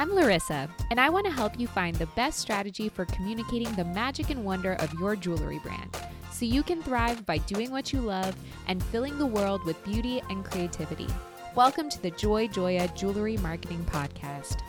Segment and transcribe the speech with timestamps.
[0.00, 3.84] I'm Laryssa, and I want to help you find the best strategy for communicating the
[3.84, 5.94] magic and wonder of your jewelry brand
[6.32, 8.34] so you can thrive by doing what you love
[8.66, 11.06] and filling the world with beauty and creativity.
[11.54, 14.62] Welcome to the Joy Joya Jewelry Marketing Podcast.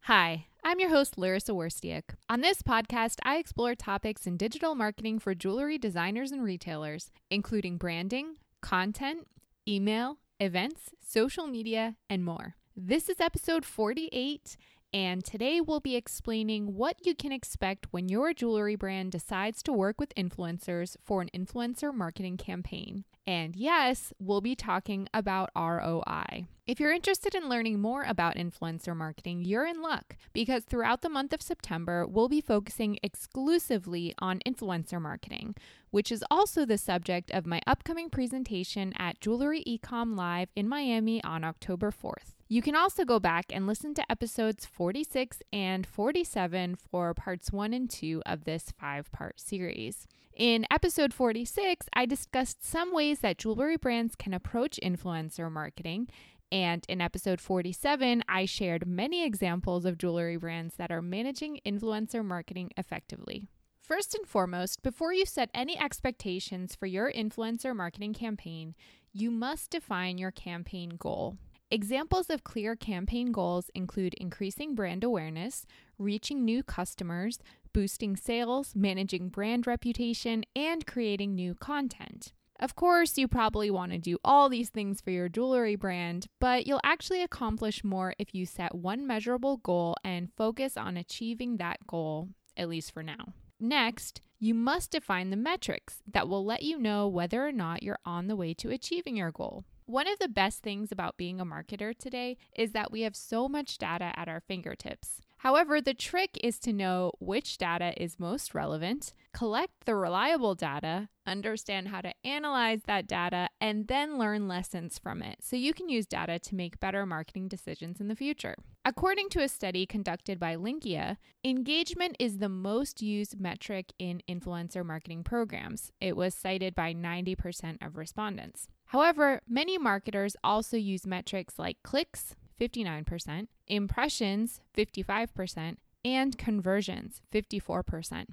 [0.00, 2.16] Hi, I'm your host, Laryssa Wirstiuk.
[2.28, 7.76] On this podcast, I explore topics in digital marketing for jewelry designers and retailers, including
[7.76, 9.28] branding, content,
[9.68, 12.56] email, events, social media, and more.
[12.74, 14.56] This is episode 48,
[14.92, 19.72] and today we'll be explaining what you can expect when your jewelry brand decides to
[19.72, 23.04] work with influencers for an influencer marketing campaign.
[23.26, 26.46] And yes, we'll be talking about ROI.
[26.66, 31.10] If you're interested in learning more about influencer marketing, you're in luck because throughout the
[31.10, 35.54] month of September, we'll be focusing exclusively on influencer marketing,
[35.90, 41.22] which is also the subject of my upcoming presentation at Jewelry Ecomm Live in Miami
[41.22, 42.37] on October 4th.
[42.50, 47.74] You can also go back and listen to episodes 46 and 47 for parts 1
[47.74, 50.06] and 2 of this five part series.
[50.34, 56.08] In episode 46, I discussed some ways that jewelry brands can approach influencer marketing.
[56.50, 62.24] And in episode 47, I shared many examples of jewelry brands that are managing influencer
[62.24, 63.46] marketing effectively.
[63.82, 68.74] First and foremost, before you set any expectations for your influencer marketing campaign,
[69.12, 71.36] you must define your campaign goal.
[71.70, 75.66] Examples of clear campaign goals include increasing brand awareness,
[75.98, 77.40] reaching new customers,
[77.74, 82.32] boosting sales, managing brand reputation, and creating new content.
[82.58, 86.66] Of course, you probably want to do all these things for your jewelry brand, but
[86.66, 91.86] you'll actually accomplish more if you set one measurable goal and focus on achieving that
[91.86, 93.34] goal, at least for now.
[93.60, 97.98] Next, you must define the metrics that will let you know whether or not you're
[98.04, 99.64] on the way to achieving your goal.
[99.86, 103.48] One of the best things about being a marketer today is that we have so
[103.48, 105.20] much data at our fingertips.
[105.38, 111.08] However, the trick is to know which data is most relevant, collect the reliable data,
[111.26, 115.88] understand how to analyze that data, and then learn lessons from it so you can
[115.88, 118.56] use data to make better marketing decisions in the future.
[118.84, 124.84] According to a study conducted by Linqia, engagement is the most used metric in influencer
[124.84, 125.92] marketing programs.
[126.00, 128.66] It was cited by 90% of respondents.
[128.86, 138.26] However, many marketers also use metrics like clicks, 59%, impressions, 55%, and conversions, 54%.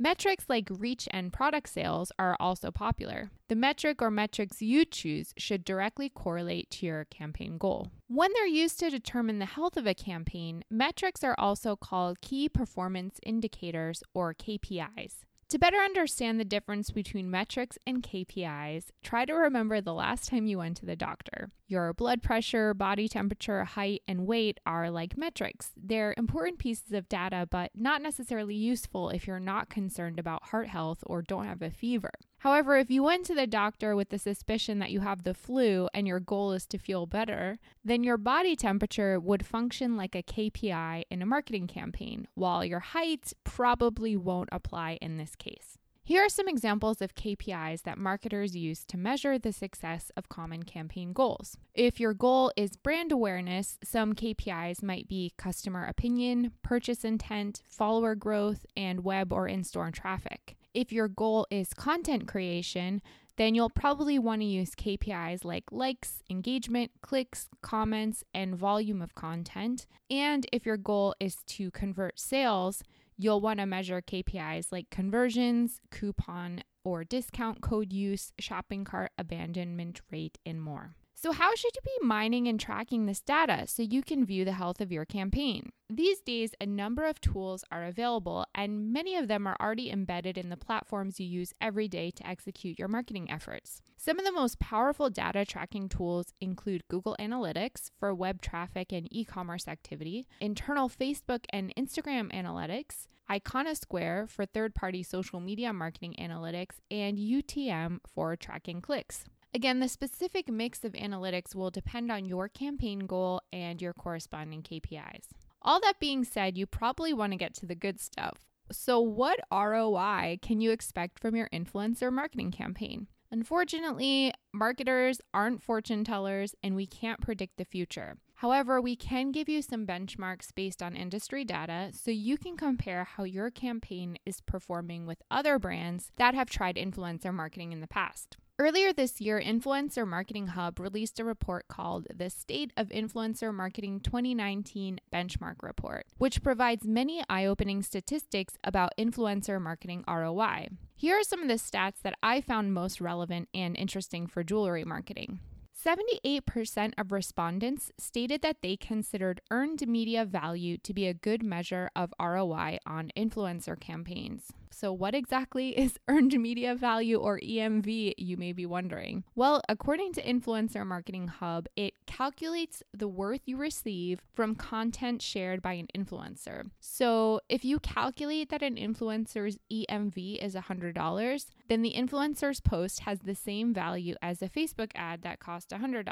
[0.00, 3.30] Metrics like reach and product sales are also popular.
[3.48, 7.90] The metric or metrics you choose should directly correlate to your campaign goal.
[8.06, 12.48] When they're used to determine the health of a campaign, metrics are also called key
[12.48, 15.24] performance indicators or KPIs.
[15.48, 20.46] To better understand the difference between metrics and KPIs, try to remember the last time
[20.46, 21.52] you went to the doctor.
[21.66, 25.70] Your blood pressure, body temperature, height, and weight are like metrics.
[25.74, 30.68] They're important pieces of data, but not necessarily useful if you're not concerned about heart
[30.68, 32.12] health or don't have a fever.
[32.38, 35.88] However, if you went to the doctor with the suspicion that you have the flu
[35.92, 40.22] and your goal is to feel better, then your body temperature would function like a
[40.22, 45.78] KPI in a marketing campaign, while your height probably won't apply in this case.
[46.04, 50.62] Here are some examples of KPIs that marketers use to measure the success of common
[50.62, 51.58] campaign goals.
[51.74, 58.14] If your goal is brand awareness, some KPIs might be customer opinion, purchase intent, follower
[58.14, 60.56] growth, and web or in store traffic.
[60.74, 63.02] If your goal is content creation,
[63.36, 69.14] then you'll probably want to use KPIs like likes, engagement, clicks, comments, and volume of
[69.14, 69.86] content.
[70.10, 72.82] And if your goal is to convert sales,
[73.16, 80.00] you'll want to measure KPIs like conversions, coupon or discount code use, shopping cart abandonment
[80.10, 80.94] rate, and more.
[81.20, 84.52] So, how should you be mining and tracking this data so you can view the
[84.52, 85.72] health of your campaign?
[85.90, 90.38] These days, a number of tools are available, and many of them are already embedded
[90.38, 93.82] in the platforms you use every day to execute your marketing efforts.
[93.96, 99.08] Some of the most powerful data tracking tools include Google Analytics for web traffic and
[99.10, 106.14] e commerce activity, internal Facebook and Instagram analytics, Iconosquare for third party social media marketing
[106.16, 109.24] analytics, and UTM for tracking clicks.
[109.58, 114.62] Again, the specific mix of analytics will depend on your campaign goal and your corresponding
[114.62, 115.24] KPIs.
[115.62, 118.46] All that being said, you probably want to get to the good stuff.
[118.70, 123.08] So, what ROI can you expect from your influencer marketing campaign?
[123.32, 128.16] Unfortunately, marketers aren't fortune tellers and we can't predict the future.
[128.34, 133.02] However, we can give you some benchmarks based on industry data so you can compare
[133.02, 137.88] how your campaign is performing with other brands that have tried influencer marketing in the
[137.88, 138.36] past.
[138.60, 144.00] Earlier this year, Influencer Marketing Hub released a report called the State of Influencer Marketing
[144.00, 150.70] 2019 Benchmark Report, which provides many eye opening statistics about influencer marketing ROI.
[150.96, 154.84] Here are some of the stats that I found most relevant and interesting for jewelry
[154.84, 155.38] marketing.
[155.80, 161.90] 78% of respondents stated that they considered earned media value to be a good measure
[161.94, 164.52] of ROI on influencer campaigns.
[164.70, 169.24] So, what exactly is earned media value or EMV, you may be wondering?
[169.34, 175.62] Well, according to Influencer Marketing Hub, it calculates the worth you receive from content shared
[175.62, 176.70] by an influencer.
[176.80, 183.20] So, if you calculate that an influencer's EMV is $100, then the influencer's post has
[183.20, 186.06] the same value as a Facebook ad that cost $100.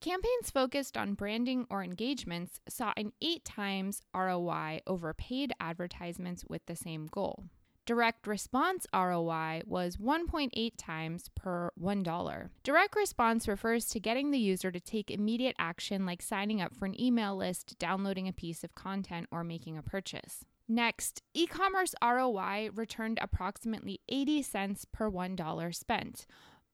[0.00, 6.64] Campaigns focused on branding or engagements saw an eight times ROI over paid advertisements with
[6.64, 7.44] the same goal.
[7.90, 12.50] Direct response ROI was 1.8 times per $1.
[12.62, 16.84] Direct response refers to getting the user to take immediate action like signing up for
[16.86, 20.44] an email list, downloading a piece of content, or making a purchase.
[20.68, 26.26] Next, e commerce ROI returned approximately 80 cents per $1 spent.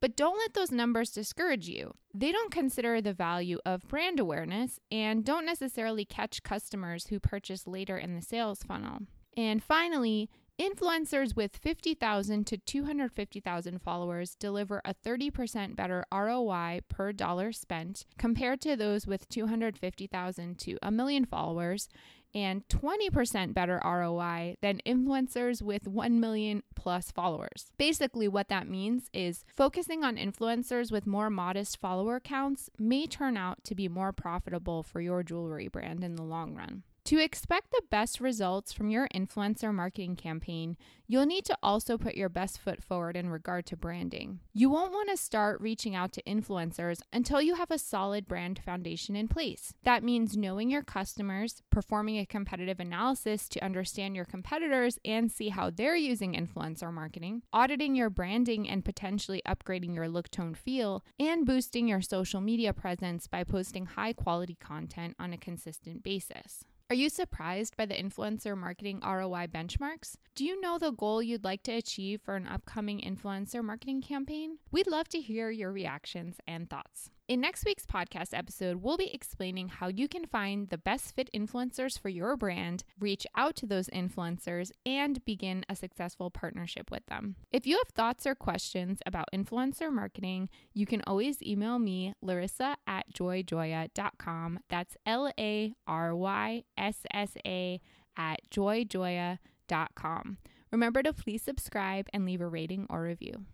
[0.03, 1.95] But don't let those numbers discourage you.
[2.12, 7.67] They don't consider the value of brand awareness and don't necessarily catch customers who purchase
[7.67, 8.99] later in the sales funnel.
[9.35, 17.53] And finally, Influencers with 50,000 to 250,000 followers deliver a 30% better ROI per dollar
[17.53, 21.91] spent compared to those with 250,000 to a million followers
[22.35, 27.73] and 20% better ROI than influencers with 1 million plus followers.
[27.76, 33.37] Basically, what that means is focusing on influencers with more modest follower counts may turn
[33.37, 36.82] out to be more profitable for your jewelry brand in the long run.
[37.06, 40.76] To expect the best results from your influencer marketing campaign,
[41.06, 44.41] you'll need to also put your best foot forward in regard to branding.
[44.53, 48.58] You won't want to start reaching out to influencers until you have a solid brand
[48.58, 49.73] foundation in place.
[49.85, 55.50] That means knowing your customers, performing a competitive analysis to understand your competitors and see
[55.50, 61.05] how they're using influencer marketing, auditing your branding and potentially upgrading your look, tone, feel,
[61.20, 66.64] and boosting your social media presence by posting high quality content on a consistent basis.
[66.88, 70.15] Are you surprised by the influencer marketing ROI benchmarks?
[70.37, 74.59] Do you know the goal you'd like to achieve for an upcoming influencer marketing campaign?
[74.71, 77.11] We'd love to hear your reactions and thoughts.
[77.28, 81.28] In next week's podcast episode, we'll be explaining how you can find the best fit
[81.34, 87.05] influencers for your brand, reach out to those influencers, and begin a successful partnership with
[87.06, 87.34] them.
[87.50, 92.76] If you have thoughts or questions about influencer marketing, you can always email me, Laryssa
[92.87, 94.61] at joyjoya.com.
[94.70, 97.81] That's L A R Y S S A
[98.17, 100.38] at joyjoya.com.
[100.70, 103.46] Remember to please subscribe and leave a rating or review.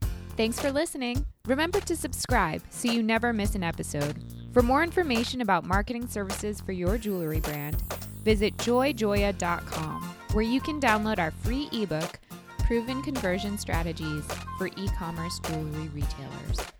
[0.42, 1.24] Thanks for listening.
[1.46, 4.24] Remember to subscribe so you never miss an episode.
[4.52, 7.80] For more information about marketing services for your jewelry brand,
[8.24, 10.02] visit joyjoya.com,
[10.32, 12.18] where you can download our free ebook,
[12.58, 14.24] Proven Conversion Strategies
[14.58, 16.72] for E commerce jewelry retailers.